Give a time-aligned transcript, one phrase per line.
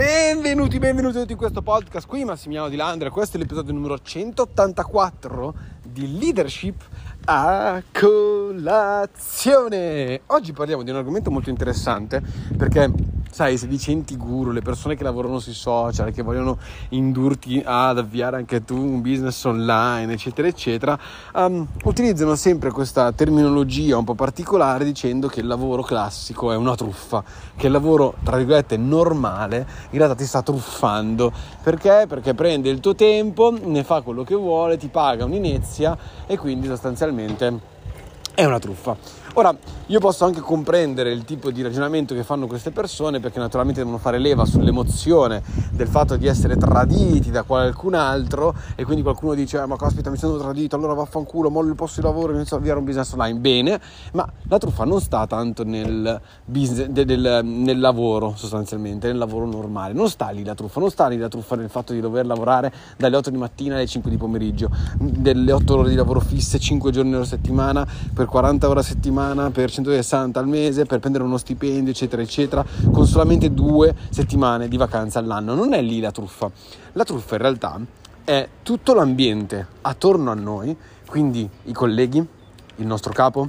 [0.00, 2.06] Benvenuti, benvenuti tutti in questo podcast.
[2.06, 5.54] Qui Massimiliano Di Landra, questo è l'episodio numero 184
[5.86, 6.82] di Leadership
[7.26, 9.42] a colazione.
[10.28, 12.22] Oggi parliamo di un argomento molto interessante
[12.56, 12.90] perché
[13.30, 16.58] sai, se dici enti guru, le persone che lavorano sui social, che vogliono
[16.90, 20.98] indurti ad avviare anche tu un business online, eccetera, eccetera,
[21.34, 26.74] um, utilizzano sempre questa terminologia un po' particolare dicendo che il lavoro classico è una
[26.74, 27.22] truffa,
[27.56, 31.32] che il lavoro, tra virgolette, normale, in realtà ti sta truffando.
[31.62, 32.06] Perché?
[32.08, 36.66] Perché prende il tuo tempo, ne fa quello che vuole, ti paga un'inezia e quindi
[36.66, 37.78] sostanzialmente
[38.34, 38.96] è una truffa.
[39.34, 39.54] Ora,
[39.86, 43.98] io posso anche comprendere il tipo di ragionamento che fanno queste persone perché naturalmente devono
[43.98, 49.62] fare leva sull'emozione del fatto di essere traditi da qualcun altro e quindi qualcuno dice
[49.62, 52.58] eh, ma caspita mi sono tradito allora vaffanculo mollo il posto di lavoro inizio a
[52.58, 53.38] avviare un business online.
[53.38, 53.80] Bene
[54.12, 59.92] ma la truffa non sta tanto nel, business, del, nel lavoro sostanzialmente nel lavoro normale.
[59.92, 62.72] Non sta lì la truffa non sta lì la truffa nel fatto di dover lavorare
[62.96, 66.90] dalle 8 di mattina alle 5 di pomeriggio delle 8 ore di lavoro fisse 5
[66.90, 71.24] giorni alla settimana per 40 ore a settimana settimana, per 160 al mese, per prendere
[71.24, 75.54] uno stipendio, eccetera, eccetera, con solamente due settimane di vacanza all'anno.
[75.54, 76.50] Non è lì la truffa.
[76.92, 77.80] La truffa in realtà
[78.24, 80.76] è tutto l'ambiente attorno a noi,
[81.06, 82.18] quindi i colleghi,
[82.76, 83.46] il nostro capo,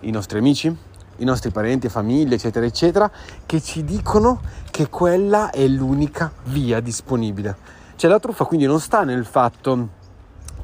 [0.00, 0.74] i nostri amici,
[1.16, 3.10] i nostri parenti, famiglie, eccetera, eccetera,
[3.46, 7.56] che ci dicono che quella è l'unica via disponibile.
[7.94, 10.00] Cioè la truffa quindi non sta nel fatto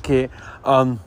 [0.01, 0.29] che
[0.64, 0.98] um,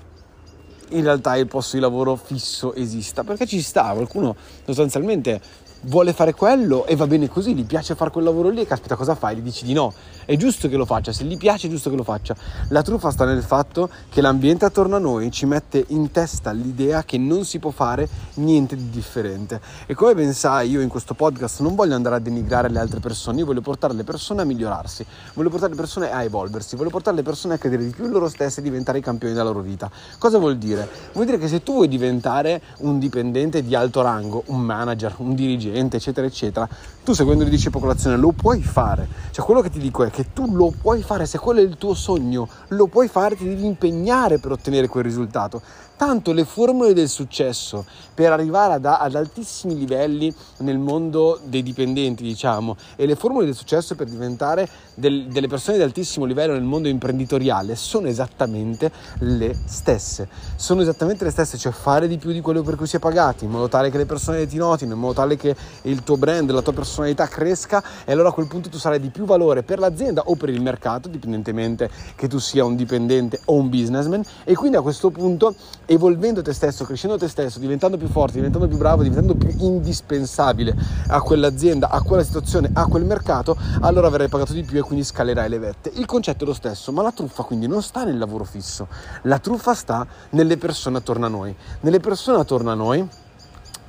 [0.91, 5.41] in realtà il posto di lavoro fisso esista, perché ci sta, qualcuno sostanzialmente
[5.81, 8.95] vuole fare quello e va bene così, gli piace fare quel lavoro lì e caspita
[8.95, 9.37] cosa fai?
[9.37, 9.93] Gli dici di no.
[10.25, 12.35] È giusto che lo faccia, se gli piace è giusto che lo faccia.
[12.69, 17.03] La truffa sta nel fatto che l'ambiente attorno a noi ci mette in testa l'idea
[17.03, 19.59] che non si può fare niente di differente.
[19.87, 22.99] E come ben sai, io in questo podcast non voglio andare a denigrare le altre
[22.99, 26.89] persone, io voglio portare le persone a migliorarsi, voglio portare le persone a evolversi, voglio
[26.89, 29.45] portare le persone a credere di più in loro stesse e diventare i campioni della
[29.45, 29.89] loro vita.
[30.19, 30.87] Cosa vuol dire?
[31.13, 35.33] Vuol dire che se tu vuoi diventare un dipendente di alto rango, un manager, un
[35.33, 36.67] dirigente, gente, eccetera, eccetera,
[37.03, 39.07] tu seguendo le 10 popolazione lo puoi fare.
[39.31, 41.77] Cioè, quello che ti dico è che tu lo puoi fare, se quello è il
[41.77, 45.61] tuo sogno, lo puoi fare, ti devi impegnare per ottenere quel risultato.
[46.01, 47.85] Tanto le formule del successo
[48.15, 53.53] per arrivare ad, ad altissimi livelli nel mondo dei dipendenti, diciamo, e le formule del
[53.53, 59.55] successo per diventare del, delle persone di altissimo livello nel mondo imprenditoriale sono esattamente le
[59.65, 60.27] stesse.
[60.55, 63.45] Sono esattamente le stesse, cioè fare di più di quello per cui si è pagati,
[63.45, 66.49] in modo tale che le persone ti notino, in modo tale che il tuo brand,
[66.49, 69.77] la tua personalità cresca e allora a quel punto tu sarai di più valore per
[69.77, 74.55] l'azienda o per il mercato, dipendentemente che tu sia un dipendente o un businessman e
[74.55, 75.53] quindi a questo punto
[75.91, 80.73] evolvendo te stesso, crescendo te stesso, diventando più forte, diventando più bravo, diventando più indispensabile
[81.07, 85.03] a quell'azienda, a quella situazione, a quel mercato, allora verrai pagato di più e quindi
[85.03, 85.91] scalerai le vette.
[85.95, 88.87] Il concetto è lo stesso, ma la truffa quindi non sta nel lavoro fisso,
[89.23, 93.05] la truffa sta nelle persone attorno a noi, nelle persone attorno a noi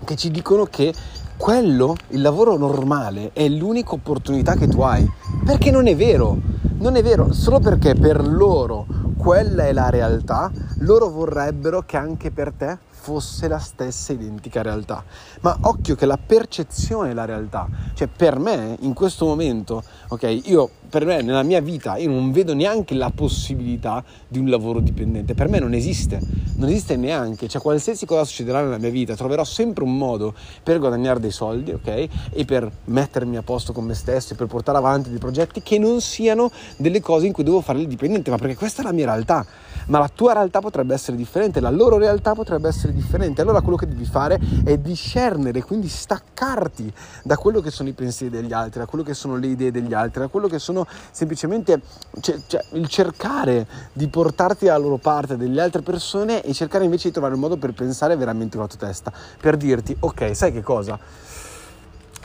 [0.05, 0.93] che ci dicono che
[1.37, 5.09] quello, il lavoro normale, è l'unica opportunità che tu hai.
[5.45, 6.37] Perché non è vero,
[6.79, 8.87] non è vero, solo perché per loro
[9.22, 15.05] quella è la realtà, loro vorrebbero che anche per te fosse la stessa identica realtà.
[15.41, 17.69] Ma occhio che la percezione è la realtà.
[17.95, 22.31] Cioè, per me, in questo momento, ok, io per me nella mia vita io non
[22.31, 25.35] vedo neanche la possibilità di un lavoro dipendente.
[25.35, 26.21] Per me non esiste,
[26.57, 27.49] non esiste neanche.
[27.49, 30.33] Cioè, qualsiasi cosa succederà nella mia vita, troverò sempre un modo
[30.63, 32.09] per guadagnare dei soldi, ok?
[32.31, 35.79] E per mettermi a posto con me stesso e per portare avanti dei progetti che
[35.79, 38.93] non siano delle cose in cui devo fare il dipendente, ma perché questa è la
[38.93, 39.45] mia realtà.
[39.87, 43.41] Ma la tua realtà potrebbe essere differente, la loro realtà potrebbe essere differente.
[43.41, 46.92] Allora quello che devi fare è discernere, quindi staccarti
[47.25, 49.94] da quello che sono i pensieri degli altri, da quello che sono le idee degli
[49.94, 51.80] altri, da quello che sono semplicemente
[52.20, 57.08] cioè, cioè, il cercare di portarti alla loro parte delle altre persone e cercare invece
[57.08, 60.53] di trovare un modo per pensare veramente con la tua testa, per dirti ok, sai
[60.53, 60.98] che cosa?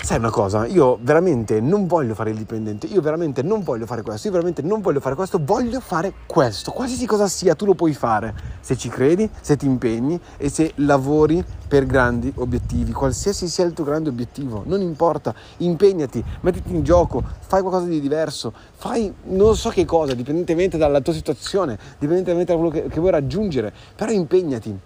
[0.08, 4.04] Sai una cosa, io veramente non voglio fare il dipendente, io veramente non voglio fare
[4.04, 6.72] questo, io veramente non voglio fare questo, voglio fare questo.
[6.72, 8.34] Qualsiasi cosa sia, tu lo puoi fare.
[8.62, 13.74] Se ci credi, se ti impegni e se lavori per grandi obiettivi, qualsiasi sia il
[13.74, 19.58] tuo grande obiettivo, non importa, impegnati, mettiti in gioco, fai qualcosa di diverso, fai non
[19.58, 24.10] so che cosa, dipendentemente dalla tua situazione, dipendentemente da quello che, che vuoi raggiungere, però
[24.10, 24.80] impegnati.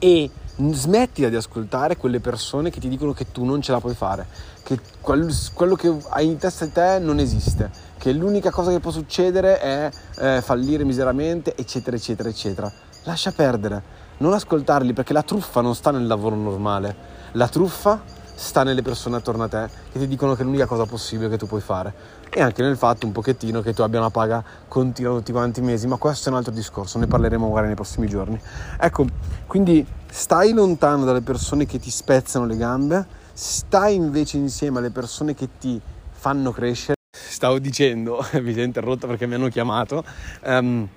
[0.00, 3.94] E smettila di ascoltare quelle persone che ti dicono che tu non ce la puoi
[3.94, 4.26] fare,
[4.62, 8.90] che quello che hai in testa di te non esiste, che l'unica cosa che può
[8.90, 12.72] succedere è eh, fallire miseramente, eccetera, eccetera, eccetera.
[13.04, 13.82] Lascia perdere,
[14.18, 16.94] non ascoltarli perché la truffa non sta nel lavoro normale,
[17.32, 20.84] la truffa sta nelle persone attorno a te che ti dicono che è l'unica cosa
[20.86, 24.08] possibile che tu puoi fare e anche nel fatto un pochettino che tu abbia una
[24.08, 27.66] paga continua tutti quanti i mesi, ma questo è un altro discorso, ne parleremo magari
[27.66, 28.40] nei prossimi giorni.
[28.80, 29.04] Ecco,
[29.46, 35.34] quindi stai lontano dalle persone che ti spezzano le gambe, stai invece insieme alle persone
[35.34, 35.78] che ti
[36.10, 36.94] fanno crescere.
[37.14, 40.02] Stavo dicendo, vi ho interrotto perché mi hanno chiamato.
[40.44, 40.88] Um,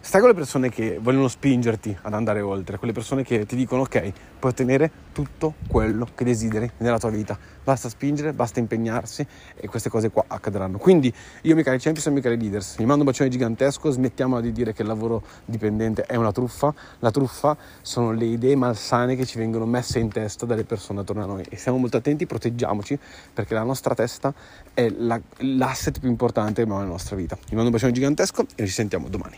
[0.00, 3.82] Stai con le persone che vogliono spingerti ad andare oltre, quelle persone che ti dicono
[3.82, 7.36] ok, puoi ottenere tutto quello che desideri nella tua vita.
[7.64, 10.78] Basta spingere, basta impegnarsi e queste cose qua accadranno.
[10.78, 11.12] Quindi
[11.42, 14.52] io miei cari champions e miei cari leaders, vi mando un bacione gigantesco, smettiamola di
[14.52, 16.72] dire che il lavoro dipendente è una truffa.
[17.00, 21.24] La truffa sono le idee malsane che ci vengono messe in testa dalle persone attorno
[21.24, 22.98] a noi e stiamo molto attenti, proteggiamoci
[23.34, 24.32] perché la nostra testa
[24.72, 27.36] è la, l'asset più importante che abbiamo nella nostra vita.
[27.36, 29.36] Vi mando un bacione gigantesco e ci sentiamo domani.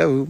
[0.00, 0.26] Ciao!